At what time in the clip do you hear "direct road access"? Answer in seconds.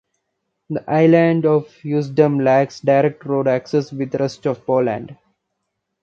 2.79-3.91